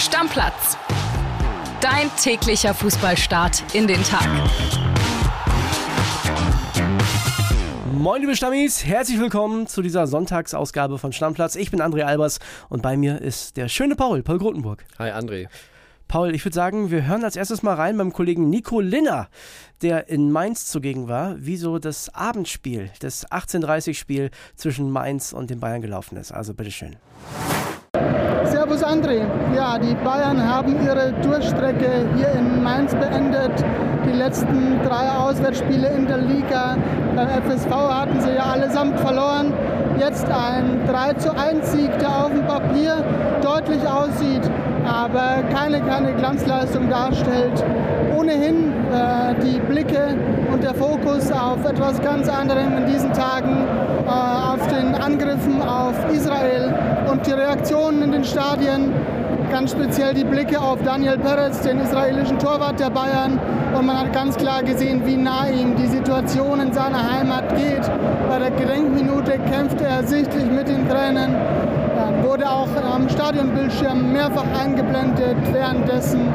[0.00, 0.78] Stammplatz.
[1.82, 4.26] Dein täglicher Fußballstart in den Tag.
[7.92, 11.54] Moin liebe Stammis, herzlich willkommen zu dieser Sonntagsausgabe von Stammplatz.
[11.54, 12.38] Ich bin André Albers
[12.70, 14.86] und bei mir ist der schöne Paul, Paul Grotenburg.
[14.98, 15.48] Hi André.
[16.08, 19.28] Paul, ich würde sagen, wir hören als erstes mal rein beim Kollegen Nico Linner,
[19.82, 25.60] der in Mainz zugegen war, wie so das Abendspiel, das 18:30-Spiel zwischen Mainz und den
[25.60, 26.32] Bayern gelaufen ist.
[26.32, 26.96] Also bitteschön.
[28.44, 29.22] Servus André.
[29.54, 33.52] Ja, die Bayern haben ihre Durchstrecke hier in Mainz beendet.
[34.06, 36.76] Die letzten drei Auswärtsspiele in der Liga
[37.14, 39.52] beim FSV hatten sie ja allesamt verloren.
[39.98, 43.04] Jetzt ein 3 zu 1 Sieg, der auf dem Papier
[43.42, 44.50] deutlich aussieht,
[44.86, 47.62] aber keine, keine Glanzleistung darstellt.
[48.16, 50.16] Ohnehin äh, die Blicke
[50.52, 53.66] und der Fokus auf etwas ganz anderem in diesen Tagen,
[54.06, 56.74] äh, auf den Angriffen auf Israel
[57.10, 57.89] und die Reaktionen in
[58.20, 58.92] den Stadien
[59.50, 63.40] ganz speziell die Blicke auf Daniel Perez, den israelischen Torwart der Bayern.
[63.74, 67.90] Und man hat ganz klar gesehen, wie nah ihm die Situation in seiner Heimat geht.
[68.28, 71.34] Bei der Gedenkminute kämpfte er sichtlich mit den Tränen.
[71.34, 76.28] Er wurde auch am Stadionbildschirm mehrfach eingeblendet währenddessen.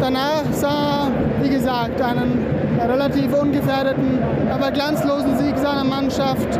[0.00, 2.44] Danach sah er, wie gesagt, einen
[2.88, 4.18] relativ ungefährdeten,
[4.52, 6.58] aber glanzlosen Sieg seiner Mannschaft.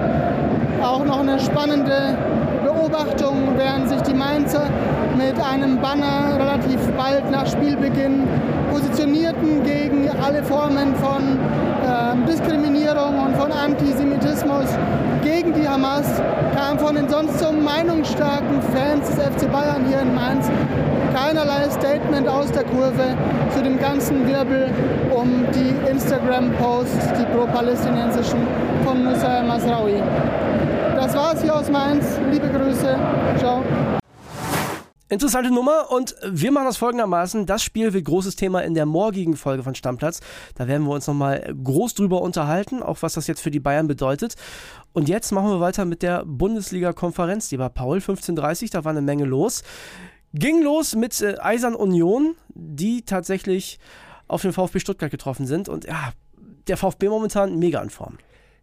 [0.81, 2.17] Auch noch eine spannende
[2.69, 4.69] Beobachtung, während sich die Mainzer
[5.17, 8.29] mit einem Banner relativ bald nach Spielbeginn
[8.71, 11.39] positionierten gegen alle Formen von
[11.83, 14.67] äh, Diskriminierung und von Antisemitismus
[15.23, 16.21] gegen die Hamas,
[16.55, 20.51] kam von den sonst so meinungsstarken Fans des FC Bayern hier in Mainz
[21.15, 23.17] keinerlei Statement aus der Kurve
[23.55, 24.69] zu dem ganzen Wirbel
[25.11, 28.41] um die Instagram-Posts, die pro-palästinensischen
[28.85, 30.03] von Musa Masraoui.
[31.09, 32.05] Das war's hier aus Mainz.
[32.31, 32.99] Liebe Grüße.
[33.39, 33.65] Ciao.
[35.09, 37.47] Interessante Nummer und wir machen das folgendermaßen.
[37.47, 40.21] Das Spiel wird großes Thema in der morgigen Folge von Stammplatz.
[40.57, 43.89] Da werden wir uns nochmal groß drüber unterhalten, auch was das jetzt für die Bayern
[43.89, 44.35] bedeutet.
[44.93, 47.49] Und jetzt machen wir weiter mit der Bundesliga-Konferenz.
[47.49, 49.63] Die war Paul 15.30 da war eine Menge los.
[50.35, 53.79] Ging los mit äh, Eisern Union, die tatsächlich
[54.27, 55.71] auf den VfB Stuttgart getroffen sind.
[55.71, 56.13] Und ja,
[56.67, 58.19] der VfB momentan mega in Form.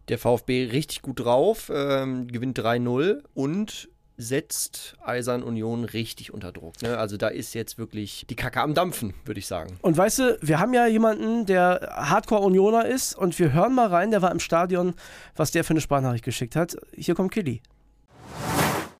[0.08, 6.80] Der VfB richtig gut drauf, ähm, gewinnt 3-0 und setzt Eisern Union richtig unter Druck.
[6.82, 6.96] Ne?
[6.96, 9.78] Also da ist jetzt wirklich die Kacke am Dampfen, würde ich sagen.
[9.82, 14.10] Und weißt du, wir haben ja jemanden, der Hardcore-Unioner ist und wir hören mal rein,
[14.10, 14.94] der war im Stadion,
[15.34, 16.76] was der für eine Sprachnachricht geschickt hat.
[16.94, 17.60] Hier kommt Killy.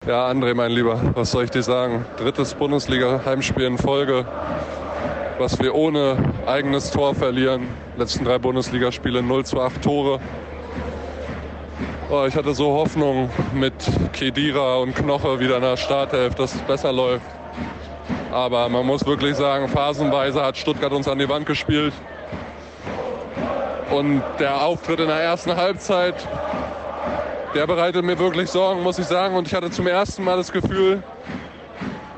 [0.06, 2.04] Ja, André, mein Lieber, was soll ich dir sagen?
[2.18, 4.26] Drittes Bundesliga-Heimspiel in Folge,
[5.38, 7.66] was wir ohne eigenes Tor verlieren.
[7.96, 10.20] Letzten drei Bundesligaspiele 0 zu 8 Tore.
[12.08, 13.74] Oh, ich hatte so Hoffnung mit
[14.12, 17.26] Kedira und Knoche wieder in der Startelf, dass es besser läuft.
[18.30, 21.92] Aber man muss wirklich sagen, phasenweise hat Stuttgart uns an die Wand gespielt.
[23.90, 26.14] Und der Auftritt in der ersten Halbzeit,
[27.56, 29.34] der bereitet mir wirklich Sorgen, muss ich sagen.
[29.34, 31.02] Und ich hatte zum ersten Mal das Gefühl,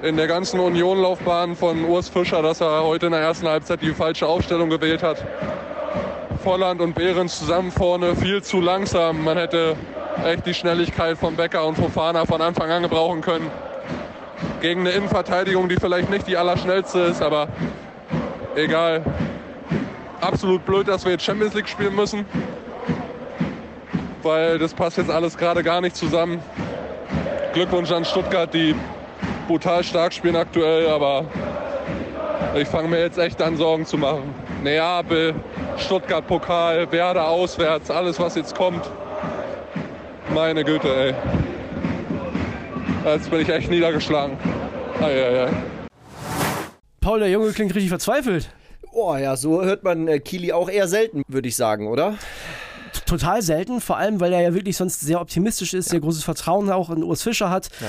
[0.02, 3.94] in der ganzen Union-Laufbahn von Urs Fischer, dass er heute in der ersten Halbzeit die
[3.94, 5.24] falsche Aufstellung gewählt hat.
[6.48, 9.22] Volland und Behrens zusammen vorne viel zu langsam.
[9.22, 9.76] Man hätte
[10.24, 13.50] echt die Schnelligkeit von Becker und Fofana von Anfang an gebrauchen können.
[14.62, 17.48] Gegen eine Innenverteidigung, die vielleicht nicht die allerschnellste ist, aber
[18.56, 19.02] egal.
[20.22, 22.24] Absolut blöd, dass wir jetzt Champions League spielen müssen,
[24.22, 26.40] weil das passt jetzt alles gerade gar nicht zusammen.
[27.52, 28.74] Glückwunsch an Stuttgart, die
[29.48, 31.26] brutal stark spielen aktuell, aber
[32.54, 34.34] ich fange mir jetzt echt an, Sorgen zu machen.
[34.62, 35.34] Neapel,
[35.78, 38.84] Stuttgart Pokal, Werder auswärts, alles was jetzt kommt.
[40.34, 41.14] Meine Güte, ey.
[43.04, 44.36] Jetzt bin ich echt niedergeschlagen.
[45.00, 45.50] Eieiei.
[47.00, 48.50] Paul, der Junge klingt richtig verzweifelt.
[48.92, 52.18] Oh ja, so hört man äh, Kili auch eher selten, würde ich sagen, oder?
[53.06, 55.92] Total selten, vor allem, weil er ja wirklich sonst sehr optimistisch ist, ja.
[55.92, 57.70] sehr großes Vertrauen auch in Urs Fischer hat.
[57.80, 57.88] Ja.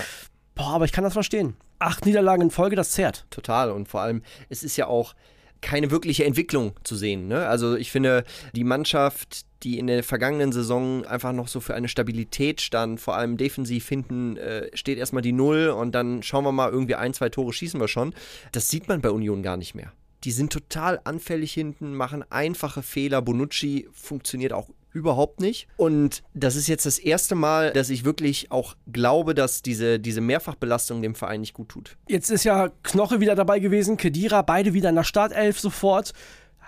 [0.56, 1.58] Boah, aber ich kann das verstehen.
[1.80, 3.26] Acht Niederlagen in Folge, das zehrt.
[3.30, 3.72] Total.
[3.72, 5.16] Und vor allem, es ist ja auch
[5.62, 7.28] keine wirkliche Entwicklung zu sehen.
[7.28, 7.48] Ne?
[7.48, 8.24] Also ich finde,
[8.54, 13.16] die Mannschaft, die in der vergangenen Saison einfach noch so für eine Stabilität stand, vor
[13.16, 17.14] allem defensiv hinten äh, steht erstmal die Null und dann schauen wir mal, irgendwie ein,
[17.14, 18.14] zwei Tore schießen wir schon.
[18.52, 19.92] Das sieht man bei Union gar nicht mehr.
[20.24, 23.22] Die sind total anfällig hinten, machen einfache Fehler.
[23.22, 25.68] Bonucci funktioniert auch überhaupt nicht.
[25.78, 30.22] Und das ist jetzt das erste Mal, dass ich wirklich auch glaube, dass diese, diese
[30.22, 31.98] Mehrfachbelastung dem Verein nicht gut tut.
[32.08, 36.14] Jetzt ist ja Knoche wieder dabei gewesen, Kedira, beide wieder in der Startelf sofort.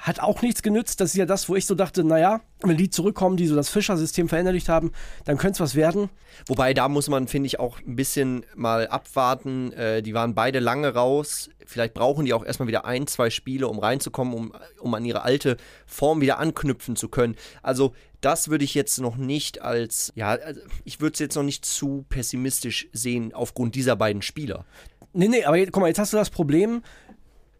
[0.01, 0.99] Hat auch nichts genützt.
[0.99, 3.69] Das ist ja das, wo ich so dachte, naja, wenn die zurückkommen, die so das
[3.69, 4.91] Fischer-System verinnerlicht haben,
[5.25, 6.09] dann könnte es was werden.
[6.47, 9.71] Wobei, da muss man, finde ich, auch ein bisschen mal abwarten.
[9.73, 11.51] Äh, die waren beide lange raus.
[11.67, 15.21] Vielleicht brauchen die auch erstmal wieder ein, zwei Spiele, um reinzukommen, um, um an ihre
[15.21, 17.35] alte Form wieder anknüpfen zu können.
[17.61, 21.43] Also, das würde ich jetzt noch nicht als, ja, also ich würde es jetzt noch
[21.43, 24.65] nicht zu pessimistisch sehen aufgrund dieser beiden Spieler.
[25.13, 26.83] Nee, nee, aber jetzt, guck mal, jetzt hast du das Problem,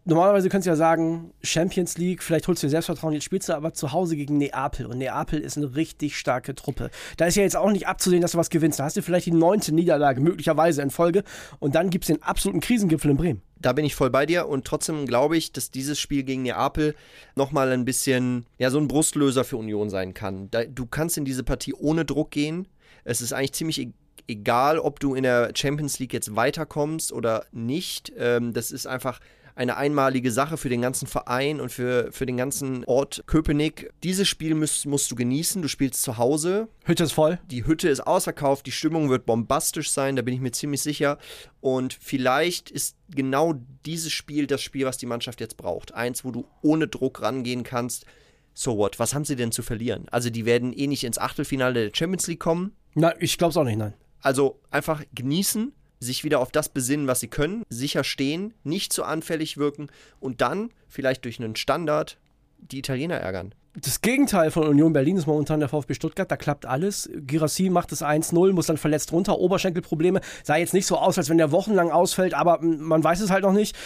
[0.05, 3.53] normalerweise könntest du ja sagen, Champions League, vielleicht holst du dir Selbstvertrauen, jetzt spielst du
[3.53, 4.85] aber zu Hause gegen Neapel.
[4.85, 6.89] Und Neapel ist eine richtig starke Truppe.
[7.17, 8.79] Da ist ja jetzt auch nicht abzusehen, dass du was gewinnst.
[8.79, 11.23] Da hast du vielleicht die neunte Niederlage, möglicherweise in Folge.
[11.59, 13.41] Und dann gibt es den absoluten Krisengipfel in Bremen.
[13.59, 16.95] Da bin ich voll bei dir und trotzdem glaube ich, dass dieses Spiel gegen Neapel
[17.35, 20.49] nochmal ein bisschen, ja, so ein Brustlöser für Union sein kann.
[20.49, 22.67] Da, du kannst in diese Partie ohne Druck gehen.
[23.03, 23.93] Es ist eigentlich ziemlich e-,
[24.27, 28.11] egal, ob du in der Champions League jetzt weiterkommst oder nicht.
[28.17, 29.19] Ähm, das ist einfach
[29.55, 33.91] eine einmalige Sache für den ganzen Verein und für, für den ganzen Ort Köpenick.
[34.03, 35.61] Dieses Spiel musst, musst du genießen.
[35.61, 36.67] Du spielst zu Hause.
[36.85, 37.39] Hütte ist voll.
[37.49, 38.65] Die Hütte ist ausverkauft.
[38.65, 40.15] Die Stimmung wird bombastisch sein.
[40.15, 41.17] Da bin ich mir ziemlich sicher.
[41.59, 43.53] Und vielleicht ist genau
[43.85, 45.93] dieses Spiel das Spiel, was die Mannschaft jetzt braucht.
[45.93, 48.05] Eins, wo du ohne Druck rangehen kannst.
[48.53, 48.99] So what?
[48.99, 50.07] Was haben sie denn zu verlieren?
[50.11, 52.75] Also, die werden eh nicht ins Achtelfinale der Champions League kommen.
[52.93, 53.93] Na, ich glaube es auch nicht, nein.
[54.21, 59.03] Also einfach genießen, sich wieder auf das besinnen, was sie können, sicher stehen, nicht zu
[59.03, 59.87] anfällig wirken
[60.19, 62.17] und dann vielleicht durch einen Standard
[62.57, 63.53] die Italiener ärgern.
[63.79, 66.29] Das Gegenteil von Union Berlin ist momentan der VfB Stuttgart.
[66.29, 67.09] Da klappt alles.
[67.15, 69.39] Girassi macht es 1-0, muss dann verletzt runter.
[69.39, 70.19] Oberschenkelprobleme.
[70.43, 73.43] Sah jetzt nicht so aus, als wenn der wochenlang ausfällt, aber man weiß es halt
[73.43, 73.77] noch nicht.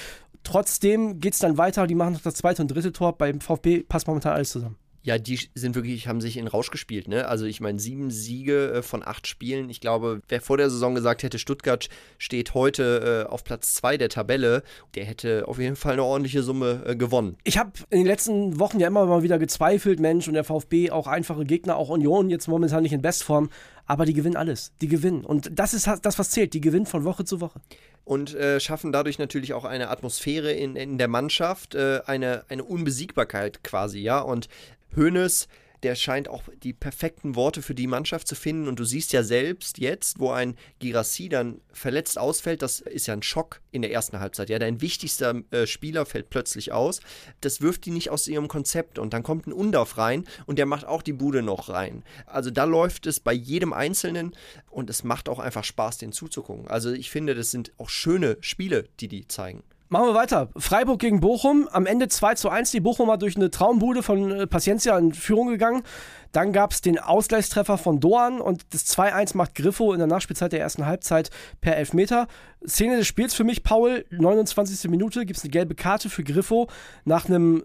[0.43, 1.85] Trotzdem geht es dann weiter.
[1.85, 3.15] Die machen noch das zweite und dritte Tor.
[3.15, 4.77] Beim VfB passt momentan alles zusammen.
[5.05, 7.07] Ja, die sind wirklich, haben sich in Rausch gespielt.
[7.07, 7.27] Ne?
[7.27, 9.69] Also ich meine, sieben Siege äh, von acht Spielen.
[9.69, 13.97] Ich glaube, wer vor der Saison gesagt hätte, Stuttgart steht heute äh, auf Platz zwei
[13.97, 14.63] der Tabelle,
[14.95, 17.37] der hätte auf jeden Fall eine ordentliche Summe äh, gewonnen.
[17.43, 20.89] Ich habe in den letzten Wochen ja immer mal wieder gezweifelt, Mensch, und der VfB
[20.89, 23.51] auch einfache Gegner, auch Union jetzt momentan nicht in Bestform,
[23.85, 24.73] aber die gewinnen alles.
[24.81, 25.23] Die gewinnen.
[25.23, 26.55] Und das ist das, was zählt.
[26.55, 27.61] Die gewinnen von Woche zu Woche
[28.05, 32.63] und äh, schaffen dadurch natürlich auch eine Atmosphäre in, in der Mannschaft, äh, eine, eine
[32.63, 34.19] Unbesiegbarkeit quasi, ja.
[34.19, 34.47] Und
[34.95, 35.47] Hoeneß,
[35.85, 38.67] der scheint auch die perfekten Worte für die Mannschaft zu finden.
[38.67, 43.13] Und du siehst ja selbst jetzt, wo ein Girassi dann verletzt ausfällt, das ist ja
[43.13, 44.49] ein Schock in der ersten Halbzeit.
[44.49, 47.01] Ja, dein wichtigster äh, Spieler fällt plötzlich aus.
[47.41, 48.97] Das wirft die nicht aus ihrem Konzept.
[48.97, 52.03] Und dann kommt ein Undorf rein und der macht auch die Bude noch rein.
[52.25, 54.35] Also da läuft es bei jedem Einzelnen
[54.71, 56.67] und es macht auch einfach Spaß, den zuzugucken.
[56.67, 59.61] Also ich finde, das sind auch schöne Spiele, die die zeigen.
[59.87, 60.49] Machen wir weiter.
[60.57, 61.69] Freiburg gegen Bochum.
[61.71, 62.71] Am Ende 2 zu 1.
[62.71, 65.83] Die Bochumer durch eine Traumbude von äh, Paciencia in Führung gegangen.
[66.31, 70.51] Dann gab es den Ausgleichstreffer von Doan und das 2-1 macht Griffo in der Nachspielzeit
[70.51, 71.29] der ersten Halbzeit
[71.61, 72.27] per Elfmeter.
[72.67, 74.05] Szene des Spiels für mich, Paul.
[74.09, 74.89] 29.
[74.89, 76.67] Minute gibt es eine gelbe Karte für Griffo
[77.05, 77.63] nach einem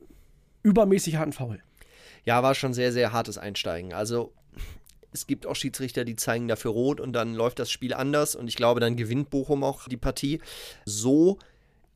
[0.62, 1.62] übermäßig harten Foul.
[2.25, 3.94] Ja, war schon sehr, sehr hartes Einsteigen.
[3.94, 4.34] Also
[5.12, 8.46] es gibt auch Schiedsrichter, die zeigen dafür rot und dann läuft das Spiel anders und
[8.46, 10.40] ich glaube, dann gewinnt Bochum auch die Partie.
[10.84, 11.38] So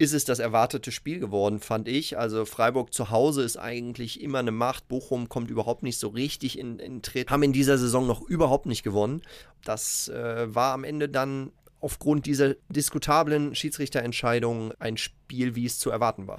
[0.05, 2.17] ist es das erwartete Spiel geworden, fand ich.
[2.19, 4.87] Also Freiburg zu Hause ist eigentlich immer eine Macht.
[4.87, 7.31] Bochum kommt überhaupt nicht so richtig in, in Tritt.
[7.31, 9.23] Haben in dieser Saison noch überhaupt nicht gewonnen.
[9.65, 15.91] Das äh, war am Ende dann aufgrund dieser diskutablen Schiedsrichterentscheidung ein Spiel, wie es zu
[15.91, 16.39] erwarten war.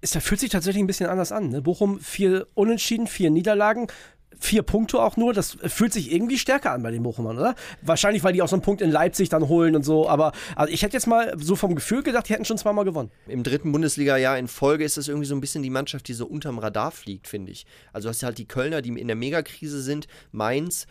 [0.00, 1.48] Es fühlt sich tatsächlich ein bisschen anders an.
[1.48, 1.62] Ne?
[1.62, 3.86] Bochum vier Unentschieden, vier Niederlagen
[4.38, 5.32] vier Punkte auch nur.
[5.32, 7.54] Das fühlt sich irgendwie stärker an bei den Bochumern, oder?
[7.82, 10.08] Wahrscheinlich, weil die auch so einen Punkt in Leipzig dann holen und so.
[10.08, 13.10] Aber also ich hätte jetzt mal so vom Gefühl gedacht, die hätten schon zweimal gewonnen.
[13.26, 16.26] Im dritten Bundesliga-Jahr in Folge ist das irgendwie so ein bisschen die Mannschaft, die so
[16.26, 17.66] unterm Radar fliegt, finde ich.
[17.92, 20.86] Also hast du halt die Kölner, die in der Megakrise sind, Mainz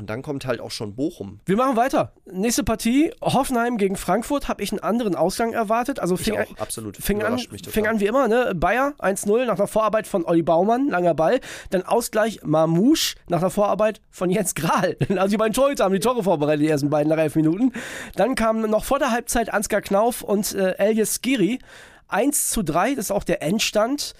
[0.00, 1.40] und dann kommt halt auch schon Bochum.
[1.44, 2.12] Wir machen weiter.
[2.24, 6.00] Nächste Partie, Hoffenheim gegen Frankfurt, habe ich einen anderen Ausgang erwartet.
[6.00, 6.96] Also fing, auch, absolut.
[6.96, 8.54] Fing an, fing an wie immer, ne?
[8.56, 11.40] Bayer 1-0 nach einer Vorarbeit von Olli Baumann, langer Ball.
[11.68, 14.96] Dann Ausgleich Mamouche nach einer Vorarbeit von Jens Grahl.
[15.20, 17.72] Also die beiden Torhüter haben die Tore vorbereitet, die ersten beiden nach elf Minuten.
[18.16, 21.58] Dann kamen noch vor der Halbzeit Ansgar Knauf und äh, Elias Giri.
[22.08, 24.14] 1 zu 3, das ist auch der Endstand.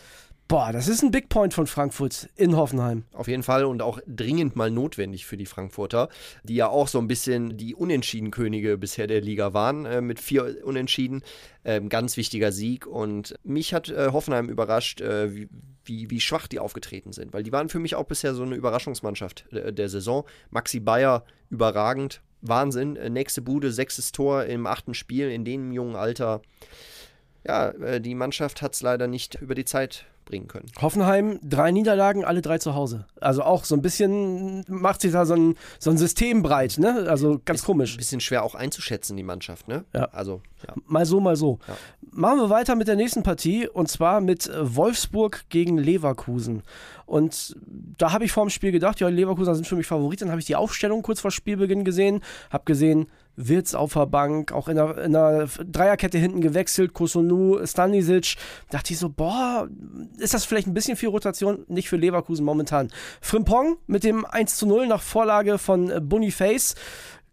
[0.50, 3.04] Boah, das ist ein Big Point von Frankfurt in Hoffenheim.
[3.12, 6.09] Auf jeden Fall und auch dringend mal notwendig für die Frankfurter,
[6.42, 10.57] die ja auch so ein bisschen die Unentschieden-Könige bisher der Liga waren, äh, mit vier
[10.64, 11.23] Unentschieden.
[11.64, 15.49] Ähm, ganz wichtiger Sieg und mich hat äh, Hoffenheim überrascht, äh, wie,
[15.85, 18.57] wie, wie, schwach die aufgetreten sind, weil die waren für mich auch bisher so eine
[18.57, 20.25] Überraschungsmannschaft äh, der Saison.
[20.50, 22.97] Maxi Bayer überragend, Wahnsinn.
[22.97, 26.42] Äh, nächste Bude, sechstes Tor im achten Spiel in dem jungen Alter.
[27.47, 30.71] Ja, äh, die Mannschaft hat es leider nicht über die Zeit bringen können.
[30.81, 33.05] Hoffenheim, drei Niederlagen, alle drei zu Hause.
[33.21, 37.07] Also auch so ein bisschen macht sich da so ein, so ein System breit, ne?
[37.09, 37.95] Also ganz ist komisch.
[37.95, 39.85] Ein bisschen schwer auch einzuschätzen, die Mannschaft, ne?
[39.93, 40.05] Ja.
[40.13, 40.75] Also, ja.
[40.87, 41.59] Mal so, mal so.
[41.67, 41.77] Ja.
[42.13, 46.63] Machen wir weiter mit der nächsten Partie und zwar mit Wolfsburg gegen Leverkusen.
[47.07, 47.57] Und
[47.99, 50.23] da habe ich vor dem Spiel gedacht, ja, Leverkusen sind für mich Favorit.
[50.23, 52.21] Dann habe ich die Aufstellung kurz vor Spielbeginn gesehen,
[52.51, 53.09] habe gesehen,
[53.49, 58.37] Wirtz auf der Bank, auch in der, in der Dreierkette hinten gewechselt, Kosunu, Stanisic.
[58.71, 59.69] Dachte ich so, boah,
[60.21, 61.65] ist das vielleicht ein bisschen viel Rotation?
[61.69, 62.91] Nicht für Leverkusen momentan.
[63.21, 66.75] Frimpong mit dem 1 zu 0 nach Vorlage von Boniface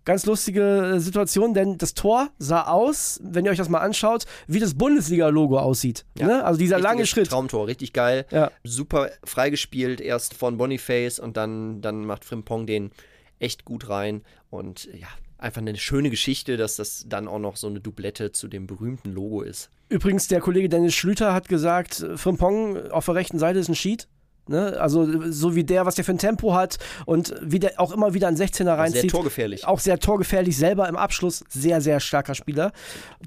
[0.08, 4.26] ganz lustige äh, Situation, denn das Tor sah aus, wenn ihr euch das mal anschaut,
[4.48, 6.06] wie das Bundesliga-Logo aussieht.
[6.18, 6.28] Ja.
[6.28, 6.46] Ne?
[6.46, 7.28] Also dieser lange Schritt.
[7.28, 8.26] Traumtor, richtig geil.
[8.32, 8.50] Ja.
[8.64, 12.92] Super freigespielt, erst von Boniface und dann, dann macht Frimpong den
[13.40, 14.24] echt gut rein.
[14.50, 18.48] Und ja, einfach eine schöne Geschichte, dass das dann auch noch so eine Doublette zu
[18.48, 19.70] dem berühmten Logo ist.
[19.90, 24.08] Übrigens, der Kollege Dennis Schlüter hat gesagt, Frimpong auf der rechten Seite ist ein Sheet.
[24.50, 24.78] Ne?
[24.80, 28.14] Also so wie der, was der für ein Tempo hat und wie der auch immer
[28.14, 29.02] wieder ein 16er reinzieht.
[29.02, 29.66] Sehr torgefährlich.
[29.66, 32.72] Auch sehr torgefährlich, selber im Abschluss sehr, sehr starker Spieler.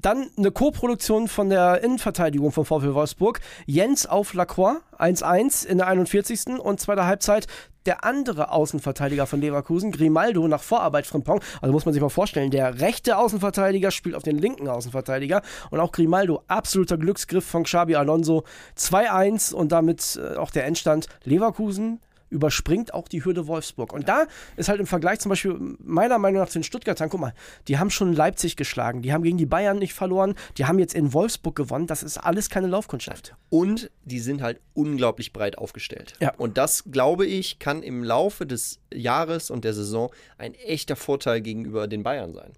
[0.01, 3.39] Dann eine Co-Produktion von der Innenverteidigung von VfL Wolfsburg.
[3.65, 6.59] Jens auf Lacroix, 1-1 in der 41.
[6.59, 7.47] und zweiter Halbzeit
[7.85, 11.41] der andere Außenverteidiger von Leverkusen, Grimaldo, nach Vorarbeit Frimpong.
[11.61, 15.41] Also muss man sich mal vorstellen, der rechte Außenverteidiger spielt auf den linken Außenverteidiger
[15.71, 18.43] und auch Grimaldo, absoluter Glücksgriff von Xabi Alonso.
[18.77, 21.99] 2-1 und damit äh, auch der Endstand Leverkusen
[22.31, 23.93] überspringt auch die Hürde Wolfsburg.
[23.93, 27.19] Und da ist halt im Vergleich zum Beispiel meiner Meinung nach zu den Stuttgartern, guck
[27.19, 27.33] mal,
[27.67, 30.95] die haben schon Leipzig geschlagen, die haben gegen die Bayern nicht verloren, die haben jetzt
[30.95, 31.87] in Wolfsburg gewonnen.
[31.87, 33.35] Das ist alles keine Laufkundschaft.
[33.49, 36.15] Und die sind halt unglaublich breit aufgestellt.
[36.19, 36.33] Ja.
[36.35, 41.41] Und das, glaube ich, kann im Laufe des Jahres und der Saison ein echter Vorteil
[41.41, 42.53] gegenüber den Bayern sein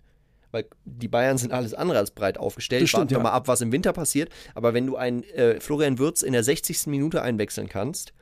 [0.54, 2.88] weil die Bayern sind alles andere als breit aufgestellt.
[2.88, 3.24] Stimmt, Warten wir ja.
[3.24, 4.30] mal ab, was im Winter passiert.
[4.54, 6.88] Aber wenn du einen äh, Florian Würz in der 60.
[6.88, 8.14] Minute einwechseln kannst,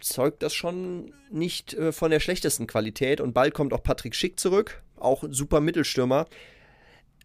[0.00, 3.20] zeugt das schon nicht äh, von der schlechtesten Qualität.
[3.20, 6.26] Und bald kommt auch Patrick Schick zurück, auch super Mittelstürmer.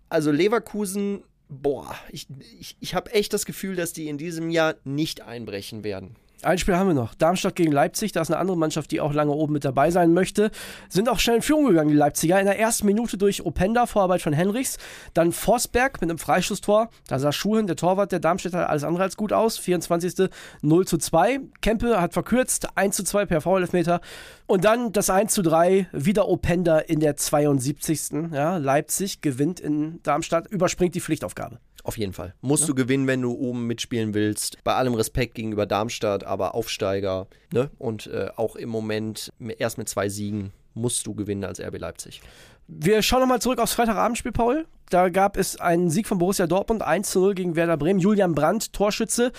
[0.10, 2.28] Also Leverkusen, boah, ich,
[2.60, 6.16] ich, ich habe echt das Gefühl, dass die in diesem Jahr nicht einbrechen werden.
[6.44, 7.14] Ein Spiel haben wir noch.
[7.14, 8.14] Darmstadt gegen Leipzig.
[8.14, 10.50] Da ist eine andere Mannschaft, die auch lange oben mit dabei sein möchte.
[10.90, 12.40] Sind auch schnell in Führung gegangen, die Leipziger.
[12.40, 14.80] In der ersten Minute durch Openda, Vorarbeit von Henrichs.
[15.14, 16.90] Dann Forsberg mit einem Freistoßtor.
[17.08, 19.60] Da sah Schuhen, der Torwart der Darmstädter, alles andere als gut aus.
[19.60, 20.30] 24.
[20.62, 21.42] 0 zu 2.
[21.62, 22.70] Kempe hat verkürzt.
[22.76, 24.02] 1 zu 2 per Foul-Elfmeter.
[24.48, 25.88] Und dann das 1 zu 3.
[25.92, 28.32] Wieder Openda in der 72.
[28.32, 31.60] Ja, Leipzig gewinnt in Darmstadt, überspringt die Pflichtaufgabe.
[31.84, 32.36] Auf jeden Fall.
[32.42, 32.68] Musst ja.
[32.68, 34.58] du gewinnen, wenn du oben mitspielen willst.
[34.64, 37.28] Bei allem Respekt gegenüber Darmstadt, aber Aufsteiger.
[37.52, 37.70] Ne?
[37.78, 42.22] Und äh, auch im Moment erst mit zwei Siegen musst du gewinnen als RB Leipzig.
[42.68, 44.66] Wir schauen nochmal zurück aufs Freitagabendspiel, Paul.
[44.90, 48.00] Da gab es einen Sieg von Borussia Dortmund, 1 zu 0 gegen Werder Bremen.
[48.00, 49.32] Julian Brandt, Torschütze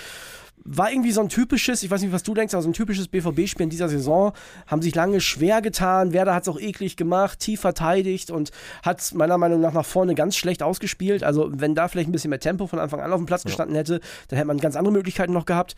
[0.64, 3.08] war irgendwie so ein typisches, ich weiß nicht, was du denkst, aber so ein typisches
[3.08, 4.32] BVB-Spiel in dieser Saison.
[4.66, 6.12] Haben sich lange schwer getan.
[6.12, 8.50] Werder hat es auch eklig gemacht, tief verteidigt und
[8.82, 11.22] hat meiner Meinung nach nach vorne ganz schlecht ausgespielt.
[11.24, 13.76] Also, wenn da vielleicht ein bisschen mehr Tempo von Anfang an auf dem Platz gestanden
[13.76, 15.74] hätte, dann hätte man ganz andere Möglichkeiten noch gehabt.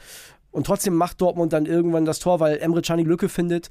[0.50, 3.70] Und trotzdem macht Dortmund dann irgendwann das Tor, weil Emre Can die Lücke findet,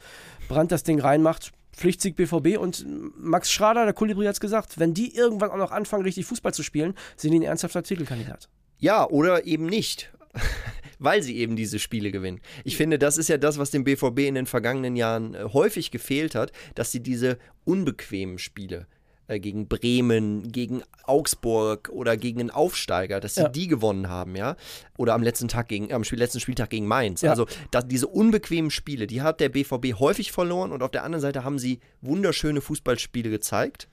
[0.50, 1.52] Brandt das Ding reinmacht.
[1.72, 2.86] Pflichtsieg BVB und
[3.18, 6.54] Max Schrader, der Kolibri, hat es gesagt, wenn die irgendwann auch noch anfangen, richtig Fußball
[6.54, 8.50] zu spielen, sind die ein ernsthafter Titelkandidat.
[8.78, 10.12] Ja, oder eben nicht
[11.00, 12.42] weil sie eben diese Spiele gewinnen.
[12.64, 15.92] Ich finde, das ist ja das, was dem BVB in den vergangenen Jahren äh, häufig
[15.92, 18.88] gefehlt hat, dass sie diese unbequemen Spiele
[19.28, 23.50] äh, gegen Bremen, gegen Augsburg oder gegen einen Aufsteiger, dass sie ja.
[23.50, 24.56] die gewonnen haben, ja.
[24.98, 27.22] Oder am letzten Tag gegen, am Spiel, letzten Spieltag gegen Mainz.
[27.22, 27.32] Ja.
[27.32, 31.22] Also dass diese unbequemen Spiele, die hat der BVB häufig verloren und auf der anderen
[31.22, 33.88] Seite haben sie wunderschöne Fußballspiele gezeigt.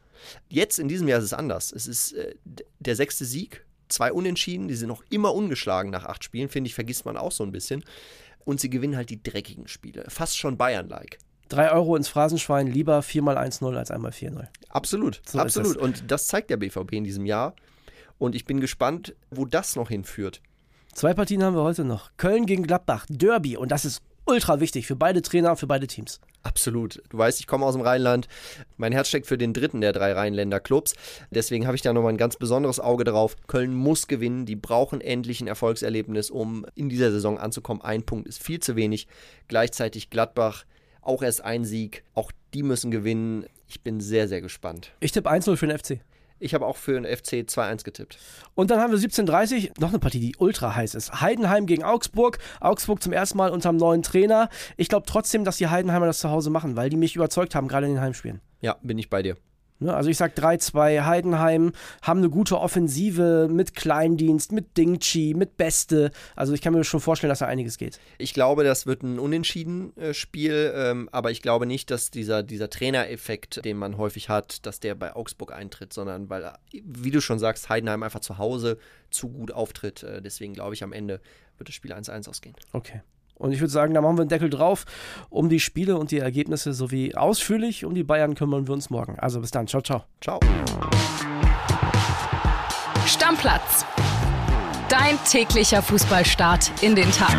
[0.48, 1.72] Jetzt in diesem Jahr ist es anders.
[1.72, 2.34] Es ist äh,
[2.80, 6.74] der sechste Sieg zwei Unentschieden, die sind noch immer ungeschlagen nach acht Spielen, finde ich,
[6.74, 7.84] vergisst man auch so ein bisschen.
[8.44, 10.04] Und sie gewinnen halt die dreckigen Spiele.
[10.08, 11.18] Fast schon Bayern-like.
[11.48, 14.46] Drei Euro ins Phrasenschwein, lieber 4x1-0 als einmal 4-0.
[14.68, 15.76] Absolut, so absolut.
[15.76, 17.54] Und das zeigt der BVB in diesem Jahr.
[18.18, 20.40] Und ich bin gespannt, wo das noch hinführt.
[20.92, 22.10] Zwei Partien haben wir heute noch.
[22.16, 23.56] Köln gegen Gladbach, Derby.
[23.56, 26.20] Und das ist ultra wichtig für beide Trainer, für beide Teams.
[26.42, 27.02] Absolut.
[27.10, 28.28] Du weißt, ich komme aus dem Rheinland.
[28.76, 30.94] Mein Herz steckt für den dritten der drei Rheinländer Clubs.
[31.30, 33.36] Deswegen habe ich da nochmal ein ganz besonderes Auge drauf.
[33.46, 34.46] Köln muss gewinnen.
[34.46, 37.82] Die brauchen endlich ein Erfolgserlebnis, um in dieser Saison anzukommen.
[37.82, 39.06] Ein Punkt ist viel zu wenig.
[39.48, 40.64] Gleichzeitig Gladbach
[41.02, 42.04] auch erst ein Sieg.
[42.14, 43.46] Auch die müssen gewinnen.
[43.68, 44.92] Ich bin sehr, sehr gespannt.
[45.00, 46.00] Ich tippe 1-0 für den FC.
[46.40, 48.18] Ich habe auch für den FC 2-1 getippt.
[48.54, 51.20] Und dann haben wir 17:30 noch eine Partie, die ultra heiß ist.
[51.20, 52.38] Heidenheim gegen Augsburg.
[52.60, 54.48] Augsburg zum ersten Mal unter dem neuen Trainer.
[54.76, 57.68] Ich glaube trotzdem, dass die Heidenheimer das zu Hause machen, weil die mich überzeugt haben,
[57.68, 58.40] gerade in den Heimspielen.
[58.60, 59.36] Ja, bin ich bei dir.
[59.80, 59.94] Ne?
[59.94, 61.72] Also ich sag 3-2, Heidenheim
[62.02, 66.10] haben eine gute Offensive mit Kleindienst, mit Dingchi, mit Beste.
[66.36, 67.98] Also ich kann mir schon vorstellen, dass da einiges geht.
[68.18, 72.42] Ich glaube, das wird ein unentschieden äh, Spiel, ähm, aber ich glaube nicht, dass dieser,
[72.42, 77.20] dieser Trainereffekt, den man häufig hat, dass der bei Augsburg eintritt, sondern weil, wie du
[77.20, 78.78] schon sagst, Heidenheim einfach zu Hause
[79.10, 80.02] zu gut auftritt.
[80.02, 81.20] Äh, deswegen glaube ich, am Ende
[81.58, 82.54] wird das Spiel 1-1 ausgehen.
[82.72, 83.02] Okay.
[83.40, 84.84] Und ich würde sagen, da machen wir einen Deckel drauf.
[85.30, 89.18] Um die Spiele und die Ergebnisse sowie ausführlich um die Bayern kümmern wir uns morgen.
[89.18, 89.66] Also bis dann.
[89.66, 90.04] Ciao, ciao.
[90.20, 90.38] Ciao.
[93.06, 93.86] Stammplatz.
[94.90, 97.36] Dein täglicher Fußballstart in den Tag.